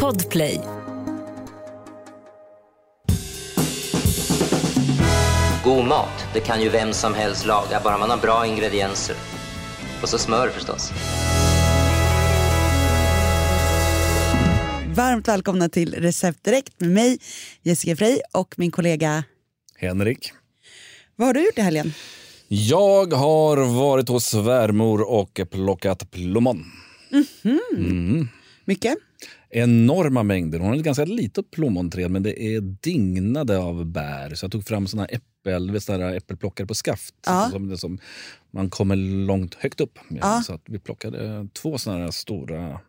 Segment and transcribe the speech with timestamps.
[0.00, 0.60] Podplay.
[5.64, 9.16] God mat, det kan ju vem som helst laga, bara man har bra ingredienser.
[10.02, 10.92] Och så smör förstås.
[14.94, 17.18] Varmt välkomna till Recept Direkt med mig,
[17.62, 19.24] Jessica Frey och min kollega.
[19.78, 20.32] Henrik.
[21.16, 21.92] Vad har du gjort i helgen?
[22.48, 26.64] Jag har varit hos svärmor och plockat plommon.
[28.64, 28.96] Mycket?
[29.50, 30.58] Enorma mängder.
[30.58, 34.34] Hon har ett ganska litet plommonträd men det är dignade av bär.
[34.34, 37.14] Så jag tog fram såna här äppel, såna äppelplockare på skaft.
[37.26, 37.48] Ja.
[37.52, 37.98] Som, som
[38.50, 38.96] man kommer
[39.26, 40.20] långt högt upp med.
[40.22, 40.42] Ja.
[40.46, 42.80] Så vi plockade två såna här stora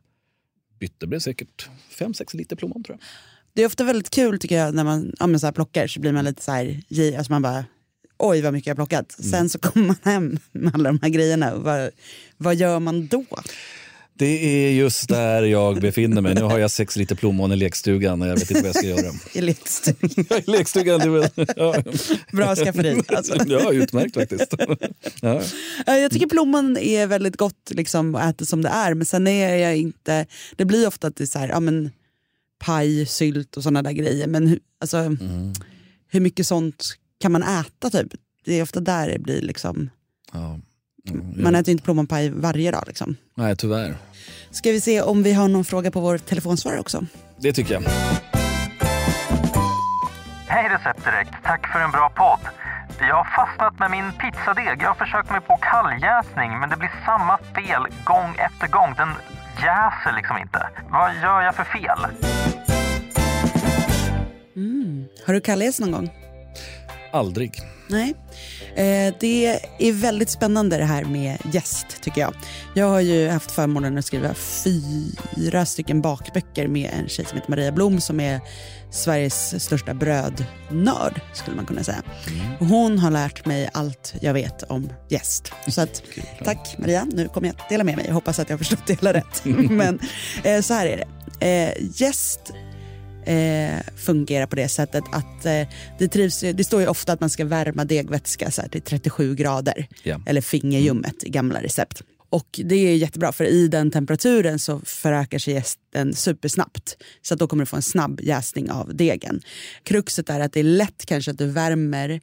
[0.80, 0.96] bytte.
[1.00, 3.08] Det blev säkert 5-6 liter plommon tror jag.
[3.54, 6.12] Det är ofta väldigt kul tycker jag när man ja, så här plockar så blir
[6.12, 6.82] man lite så här,
[7.18, 7.66] alltså man bara
[8.18, 9.20] oj vad mycket jag har plockat.
[9.20, 9.32] Mm.
[9.32, 11.90] Sen så kommer man hem med alla de här grejerna vad,
[12.38, 13.26] vad gör man då?
[14.18, 16.36] Det är just där jag befinner mig.
[16.36, 18.88] Nu har jag sex liter plommon i lekstugan och jag vet inte vad jag ska
[18.88, 19.14] göra.
[19.34, 20.10] I lekstugan.
[20.48, 21.30] I lekstugan, är väl...
[21.56, 21.76] Ja.
[22.32, 23.02] Bra skafferi.
[23.08, 23.36] Alltså.
[23.48, 24.54] Ja, utmärkt faktiskt.
[25.22, 25.42] Ja.
[25.86, 29.28] Ja, Jag tycker plommon är väldigt gott liksom, att äta som det är men sen
[29.28, 30.26] är jag inte,
[30.56, 31.92] det blir ofta att det är så här, ja men
[32.60, 35.54] paj, sylt och sådana där grejer men alltså, Mm.
[36.08, 36.86] hur mycket sånt
[37.20, 38.08] kan man äta typ?
[38.46, 39.90] Det är ofta där det blir liksom,
[40.34, 40.60] Ja.
[41.08, 41.60] Mm, man ja.
[41.60, 43.16] äter inte plommonpaj varje dag liksom.
[43.36, 43.96] Nej, tyvärr.
[44.52, 47.06] Ska vi se om vi har någon fråga på vår telefonsvarare också?
[47.38, 47.84] Det tycker jag.
[50.48, 52.40] Hej Recept Direkt, tack för en bra podd.
[53.00, 54.82] Jag har fastnat med min pizzadeg.
[54.82, 58.94] Jag har försökt mig på kalljäsning men det blir samma fel gång efter gång.
[58.98, 59.10] Den
[59.66, 60.68] jäser liksom inte.
[60.90, 62.00] Vad gör jag för fel?
[65.26, 66.10] Har du kalljäst någon gång?
[67.12, 67.52] Aldrig.
[67.88, 68.14] Nej.
[68.76, 72.34] Eh, det är väldigt spännande det här med gäst tycker jag.
[72.74, 77.50] Jag har ju haft förmånen att skriva fyra stycken bakböcker med en tjej som heter
[77.50, 78.42] Maria Blom som är
[78.92, 82.04] Sveriges största brödnörd skulle man kunna säga.
[82.60, 85.52] Och hon har lärt mig allt jag vet om gäst.
[85.68, 86.04] Så att,
[86.44, 88.06] tack Maria, nu kommer jag att dela med mig.
[88.08, 89.42] Jag hoppas att jag har förstått det hela rätt.
[89.70, 90.00] Men
[90.44, 91.06] eh, så här är det.
[91.48, 92.54] Eh, gäst
[93.26, 95.68] eh, fungerar på det sättet att eh,
[96.00, 99.36] det, trivs, det står ju ofta att man ska värma degvätska så här, till 37
[99.36, 99.88] grader.
[100.04, 100.22] Ja.
[100.26, 102.02] Eller fingerljummet i gamla recept.
[102.30, 106.98] Och det är jättebra för i den temperaturen så förökar sig jästen supersnabbt.
[107.22, 109.42] Så att då kommer du få en snabb jäsning av degen.
[109.84, 112.22] Kruxet är att det är lätt kanske att du värmer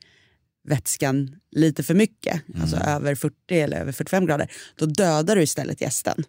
[0.69, 4.51] vätskan lite för mycket, alltså över 40 eller över 45 grader.
[4.77, 6.25] Då dödar du istället jästen.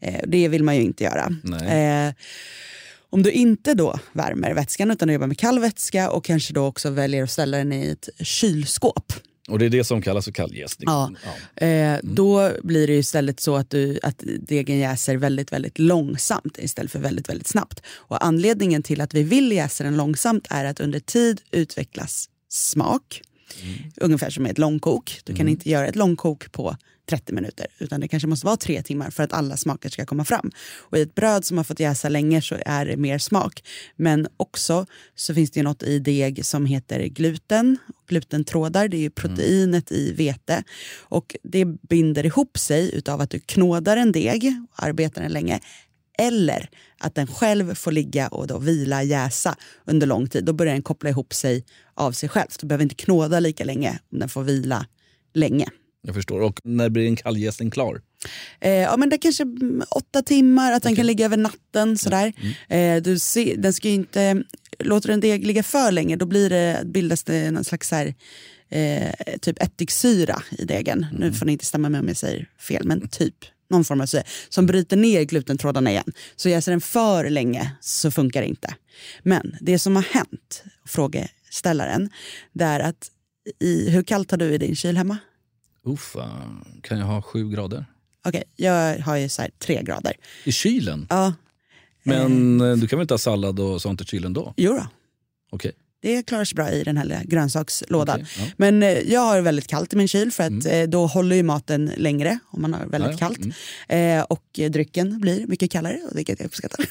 [0.00, 1.34] Eh, det vill man ju inte göra.
[1.66, 2.14] Eh,
[3.12, 6.66] om du inte då värmer vätskan utan du jobbar med kall vätska och kanske då
[6.66, 9.12] också väljer att ställa den i ett kylskåp.
[9.48, 10.86] Och det är det som kallas för kalljäsning.
[10.86, 11.10] Ja.
[11.66, 16.92] Eh, Då blir det istället så att, du, att degen jäser väldigt, väldigt långsamt istället
[16.92, 17.82] för väldigt, väldigt snabbt.
[17.86, 23.22] Och anledningen till att vi vill jäsa den långsamt är att under tid utvecklas smak.
[23.96, 25.20] Ungefär som ett långkok.
[25.24, 26.76] Du kan inte göra ett långkok på
[27.06, 30.24] 30 minuter utan det kanske måste vara tre timmar för att alla smaker ska komma
[30.24, 30.50] fram.
[30.78, 33.64] Och i ett bröd som har fått jäsa länge så är det mer smak.
[33.96, 37.78] Men också så finns det ju något i deg som heter gluten.
[38.08, 40.64] Glutentrådar, det är ju proteinet i vete.
[41.00, 45.60] Och det binder ihop sig utav att du knådar en deg och arbetar den länge.
[46.18, 46.68] Eller
[46.98, 50.44] att den själv får ligga och då vila, jäsa under lång tid.
[50.44, 51.64] Då börjar den koppla ihop sig
[51.94, 52.48] av sig själv.
[52.60, 54.86] Du behöver inte knåda lika länge om den får vila
[55.34, 55.68] länge.
[56.02, 56.40] Jag förstår.
[56.40, 58.00] Och när blir en kalljäsning klar?
[58.60, 61.98] Eh, ja, men det är kanske mm, åtta timmar, att den kan ligga över natten.
[61.98, 62.32] Sådär.
[62.68, 64.42] Eh, du ser, den ska inte,
[64.78, 67.94] låter du en deg ligga för länge då blir det, bildas det någon slags så
[67.94, 68.14] här,
[68.68, 71.06] eh, typ ättiksyra i degen.
[71.18, 73.34] Nu får ni inte stämma med om jag säger fel, men typ
[73.72, 76.12] någon form av syra som bryter ner glutentrådarna igen.
[76.36, 78.74] Så jäser den för länge så funkar det inte.
[79.22, 82.10] Men det som har hänt, frågeställaren,
[82.52, 83.10] det är att
[83.60, 85.18] i, hur kallt har du i din kyl hemma?
[85.84, 86.24] Uff, uh,
[86.82, 87.84] kan jag ha sju grader?
[88.24, 90.12] Okej, jag har ju så här tre grader.
[90.44, 91.06] I kylen?
[91.10, 91.34] Ja,
[92.02, 94.54] Men eh, du kan väl inte ha sallad och sånt i kylen då?
[94.56, 94.86] jo då.
[95.50, 95.72] Okej.
[96.02, 98.20] Det klarar sig bra i den här grönsakslådan.
[98.20, 98.52] Okej, ja.
[98.56, 101.42] Men eh, jag har väldigt kallt i min kyl för att eh, då håller ju
[101.42, 103.40] maten längre om man har väldigt Ja, kallt.
[103.88, 106.86] Eh, och drycken blir mycket kallare, vilket jag uppskattar.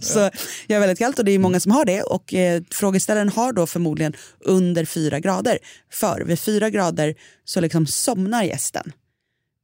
[0.00, 0.30] så
[0.66, 2.02] jag har väldigt kallt och det är många som har det.
[2.02, 5.58] Och eh, frågeställaren har då förmodligen under fyra grader.
[5.92, 7.14] För vid fyra grader
[7.44, 8.92] så liksom somnar gästen.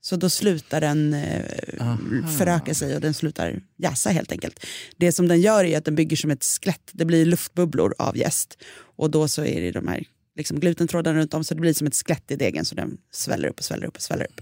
[0.04, 4.66] Så då slutar den eh, föröka sig och den slutar jäsa helt enkelt.
[4.96, 6.90] Det som den gör är att den bygger som ett skelett.
[6.92, 8.58] Det blir luftbubblor av jäst.
[8.96, 10.04] Och då så är det de här
[10.36, 13.48] liksom glutentrådarna runt om så det blir som ett skelett i degen så den sväller
[13.48, 14.40] upp och sväller upp och sväller upp.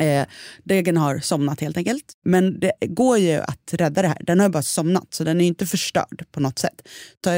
[0.00, 0.26] Eh,
[0.64, 2.12] degen har somnat helt enkelt.
[2.24, 4.18] Men det går ju att rädda det här.
[4.20, 6.88] Den har bara somnat så den är inte förstörd på något sätt.
[7.20, 7.30] Ta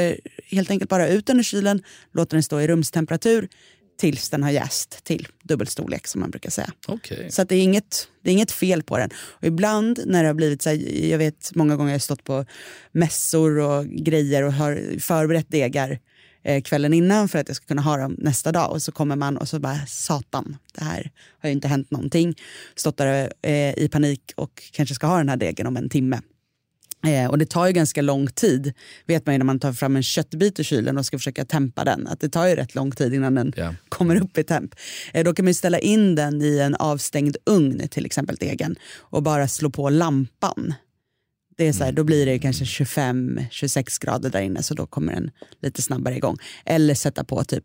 [0.45, 1.83] helt enkelt bara ut den ur kylen,
[2.13, 3.49] låter den stå i rumstemperatur
[3.99, 6.73] tills den har jäst till dubbelstorlek som man brukar säga.
[6.89, 7.31] Okay.
[7.31, 9.11] Så det, är inget, det är inget fel på den.
[9.17, 12.25] Och ibland när det har blivit så här, jag vet många gånger jag har stått
[12.25, 12.45] på
[12.93, 15.99] mässor och grejer och har förberett degar
[16.43, 18.71] eh, kvällen innan för att jag ska kunna ha dem nästa dag.
[18.71, 21.11] Och så kommer man och så bara satan, det här
[21.41, 22.35] har ju inte hänt någonting.
[22.75, 26.21] Stått där eh, i panik och kanske ska ha den här degen om en timme.
[27.07, 28.73] Eh, och det tar ju ganska lång tid,
[29.07, 31.85] vet man ju när man tar fram en köttbit ur kylen och ska försöka tempa
[31.85, 33.75] den, att det tar ju rätt lång tid innan den Ja.
[33.89, 34.75] kommer upp i temp.
[35.13, 38.77] Eh, då kan man ju ställa in den i en avstängd ugn, till exempel degen,
[38.97, 40.75] och bara slå på lampan.
[41.57, 45.13] Det är så här, då blir det kanske 25-26 grader där inne så då kommer
[45.13, 45.31] den
[45.63, 46.37] lite snabbare igång.
[46.67, 47.65] Eller sätta på typ,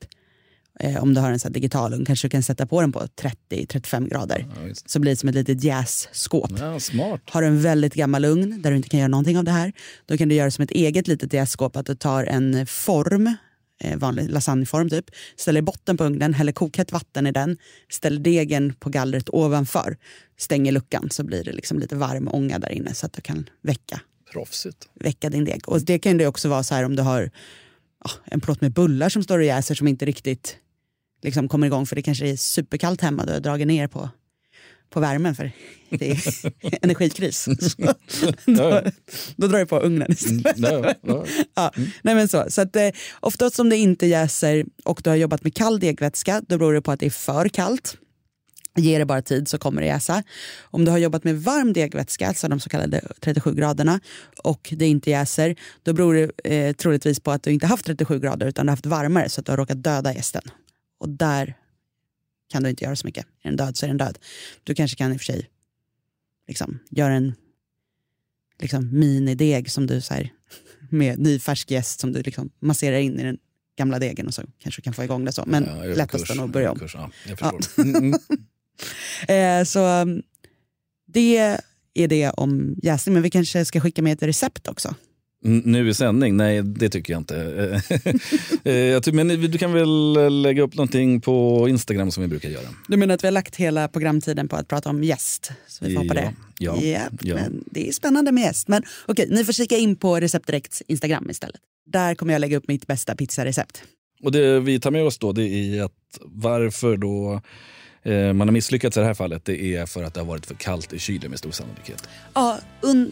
[0.80, 3.00] eh, om du har en så digital ugn, kanske du kan sätta på den på
[3.00, 4.46] 30-35 grader.
[4.56, 4.74] Ja.
[4.86, 6.52] Så blir det som ett litet jässkåp.
[6.60, 7.22] Ja, smart.
[7.30, 9.74] Har du en väldigt gammal ugn där du inte kan göra någonting av det här,
[10.06, 13.36] då kan du göra som ett eget litet jässkåp, att du tar en form,
[13.84, 15.06] eh, vanlig lasagneform typ,
[15.36, 17.58] ställer i botten på ugnen, häller kokhett vatten i den,
[17.92, 19.98] ställer degen på gallret ovanför,
[20.38, 23.50] stänger luckan så blir det liksom lite varm ånga där inne så att du kan
[23.62, 24.90] väcka, Proffsigt.
[25.00, 25.70] väcka din deg.
[25.70, 27.32] Och det kan det också vara så här om du har
[28.04, 30.58] ja, en plåt med bullar som står och jäser som inte riktigt
[31.24, 34.10] liksom kommer igång för det kanske är superkallt hemma, du har dragit ner på
[34.94, 35.52] på värmen för
[35.90, 36.24] det är
[36.82, 37.44] energikris.
[37.60, 37.94] Så,
[38.46, 38.82] då,
[39.36, 40.58] då drar du på ugnen istället.
[40.58, 41.26] Ja, ja.
[41.56, 41.72] Ja,
[42.02, 42.46] nej men så.
[42.50, 42.90] så att, eh,
[43.20, 46.82] oftast om det inte jäser och du har jobbat med kall degvätska då beror det
[46.82, 47.98] på att det är för kallt.
[48.76, 50.24] Ge det bara tid så kommer det jäsa.
[50.62, 54.00] Om du har jobbat med varm degvätska, alltså de så kallade 37 graderna,
[54.44, 58.20] och det inte jäser, då beror det eh, troligtvis på att du inte haft 37
[58.20, 60.42] grader utan du haft varmare så att du har råkat döda gästen.
[61.04, 61.58] Och där
[62.50, 63.26] kan du inte göra så mycket.
[63.42, 64.20] Är den död så är den död.
[64.64, 65.50] Du kanske kan i och för sig
[66.48, 67.34] liksom, göra en
[68.60, 70.34] liksom, minideg som du så här,
[70.90, 73.38] med nyfärsk jäst som du liksom masserar in i den
[73.78, 75.44] gamla degen och så kanske du kan få igång det så.
[75.48, 76.80] Men Ja, lättast är nog att börja om.
[76.80, 77.82] Kurs, Ja, jag förstår.
[77.84, 78.20] Mm, mm.
[79.28, 80.24] Eh, så um,
[81.06, 81.38] det
[81.94, 83.14] är det om jäsning.
[83.14, 84.96] Men vi kanske ska skicka med ett recept också.
[85.44, 86.38] Nu i sändning?
[86.38, 87.82] Nej, det tycker jag inte.
[88.64, 92.68] Eh, Men du kan väl lägga upp någonting på Instagram som vi brukar göra?
[92.88, 95.52] Du menar att vi har lagt hela programtiden på att prata om gäst?
[95.68, 96.34] Så vi får Ja, det.
[96.60, 96.78] ja,
[97.22, 97.36] ja.
[97.36, 98.68] Men det är spännande med gäst.
[98.68, 101.62] Men okej, ni får kika in på Recept Direkts Instagram istället.
[101.92, 103.84] Där kommer jag lägga upp mitt bästa pizzarecept.
[104.24, 105.92] Och det vi tar med oss då det är att
[106.22, 107.42] varför då eh,
[108.34, 110.56] man har misslyckats i det här fallet det är för att det har varit för
[110.56, 112.08] kallt i kylen med stor sannolikhet.
[112.34, 112.60] Ja,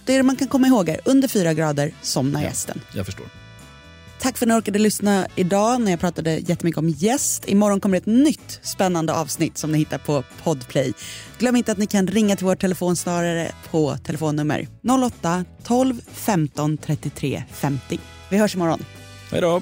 [0.06, 2.82] det man kan komma ihåg är under fyra grader somnar gästen.
[2.96, 3.26] Jag förstår.
[4.22, 7.50] Tack för att ni orkade lyssna idag när jag pratade jättemycket om gäst.
[7.50, 10.94] Imorgon kommer ett nytt spännande avsnitt som ni hittar på Podplay.
[11.40, 18.00] Glöm inte att ni kan ringa till vår telefonsvarare på telefonnummer 08-12 15 33 50.
[18.30, 18.86] Vi hörs imorgon.
[19.32, 19.62] Hej då!